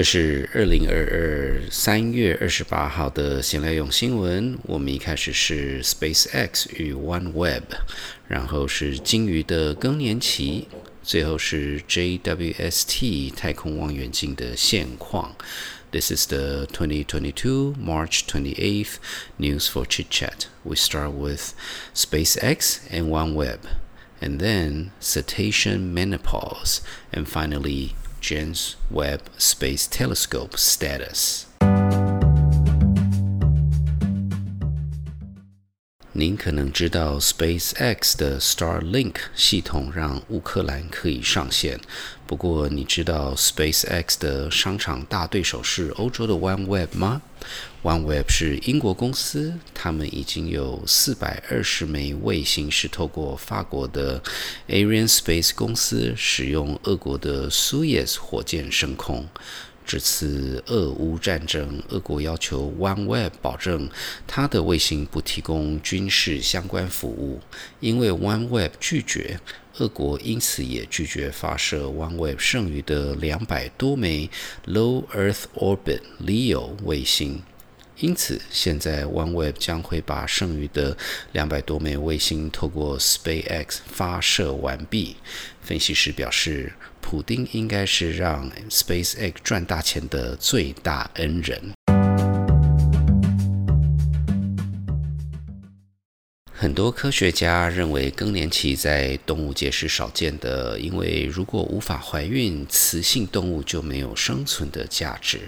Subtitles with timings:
[0.00, 4.56] 这是二零二二三月二十八号的闲来用新闻。
[4.62, 7.64] 我们一开始是 SpaceX 与 OneWeb，
[8.26, 10.68] 然后是鲸鱼的更年期，
[11.02, 15.36] 最后是 JWST 太空望远镜的现况。
[15.90, 18.94] This is the 2022 March 28th
[19.38, 20.46] news for chit chat.
[20.62, 21.52] We start with
[21.94, 23.58] SpaceX and OneWeb,
[24.22, 26.78] and then cetacean menopause,
[27.12, 27.90] and finally.
[28.25, 31.45] James Webb Space Telescope status。
[36.17, 41.77] 您可能知道，SpaceX 的 Starlink 系统让乌克兰可以上线。
[42.25, 47.21] 不过，你知道 SpaceX 的商场大对手是欧洲的 OneWeb 吗
[47.83, 54.23] ？OneWeb 是英国公司，他们已经有四百二十枚卫星是透过法国的
[54.69, 59.27] Arianespace 公司使用俄国的 Soyuz 火箭升空。
[59.85, 63.89] 这次俄乌战争，俄国要求 OneWeb 保证
[64.25, 67.39] 它的卫星不提供军事相关服务，
[67.79, 69.39] 因为 OneWeb 拒绝，
[69.77, 74.29] 俄国因此也拒绝发射 OneWeb 剩余的两百多枚
[74.65, 77.43] Low Earth Orbit LEO 卫星。
[77.99, 80.97] 因此，现在 OneWeb 将会把剩余的
[81.31, 85.15] 两百多枚卫星透过 SpaceX 发射完毕。
[85.61, 86.73] 分析师表示，
[87.05, 91.74] 普丁应该是让 SpaceX 赚大钱的最大恩人。
[96.57, 105.41] 很多科学家认为，更年期在动物界是少见的，因为如果无法怀孕，雌性动物就没有生存的价值。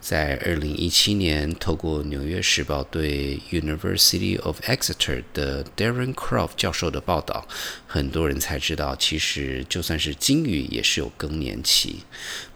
[0.00, 7.46] 在二零一七年，透过《纽约时报》对 University of Exeter 的 Darren Croft 教授的报道，
[7.86, 12.00] 很多人才知道，其实就算是鲸鱼也是有更年期。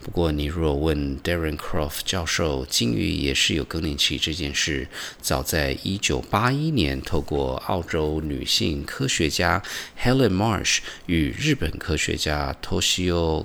[0.02, 4.88] 不过，你若问 Darren Croft 教授，鲸鱼也是有更年期这件事，
[5.20, 9.62] 早在一九八一年，透过澳洲女性科学家
[10.00, 13.44] Helen Marsh 与日本科学家 Toshioka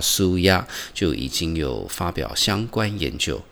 [0.00, 3.44] Suya 就已经有发表相关研究。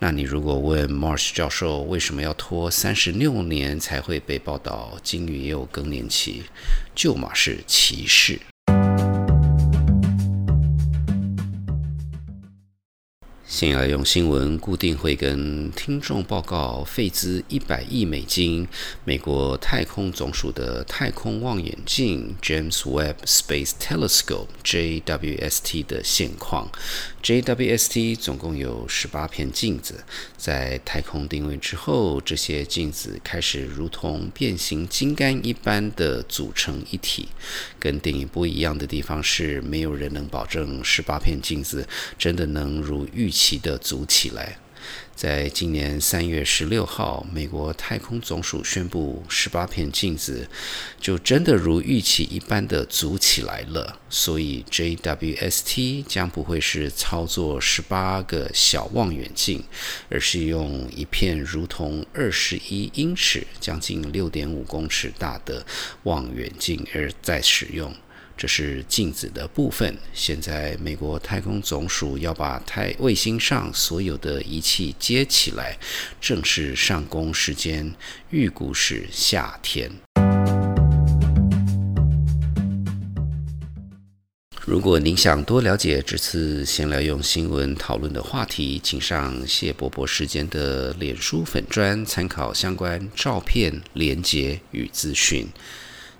[0.00, 6.42] 那你如果问 Marsh 教授为什么要拖三十六年才会被报道鲸鱼也有更年期，
[6.94, 8.40] 旧马是歧视。
[13.44, 18.66] 先来用新闻固定会跟听众报告费资一百亿美金，
[19.04, 26.70] 美国太空总署的太空望远镜 James Webb Space Telescope（JWST） 的现况。
[27.22, 30.02] JWST 总共有十八片镜子，
[30.36, 37.28] 在太空定位之后，这些镜子开始如同变形金刚一般的组成一体。
[37.78, 41.86] 跟电影不一样的地方是，没有人能保证十八片镜子
[42.18, 44.58] 真的能如预期的组起来。
[45.14, 50.48] 在今年三月十六号，美国太空总署宣布，十八片镜子
[51.00, 54.00] 就真的如预期一般的组起来了。
[54.10, 59.62] 所以，JWST 将不会是操作十八个小望远镜，
[60.10, 65.64] 而是用一片如同二十一英尺（将近六点五公尺）大的
[66.02, 67.94] 望远镜而在使用。
[68.42, 69.96] 这是镜子的部分。
[70.12, 75.78] 现在，美国太空总署要把太卫星上所有的仪器接起来，
[76.20, 77.94] 正式上工时间
[78.30, 79.88] 预估是夏天。
[84.66, 95.46] 如果您想多了解这次闲聊用新闻讨论的话题，请上谢伯伯时间的脸书粉专参考相关照片、连结与资讯。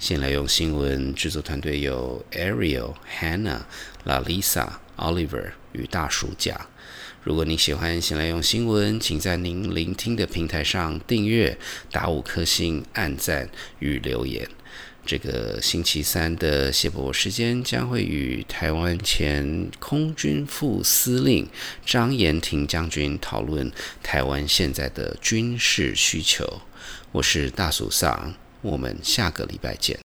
[0.03, 3.61] 先来用新闻制作团队有 Ariel、Hannah、
[4.05, 6.67] Lalisa、Oliver 与大暑假。
[7.23, 11.57] 如果您喜欢先来用新闻，请在您聆听的平台上订阅、
[11.93, 13.49] 打五颗星、按赞
[13.79, 14.49] 与留言。
[15.07, 21.49] 这个星期三的谢博时间将会与台湾前空军副司令
[21.87, 23.71] 张延廷将军讨论
[24.03, 26.61] 台湾现在的军事需求。
[27.13, 28.35] 我是大蜀丧。
[28.63, 29.99] 我们下个礼拜见。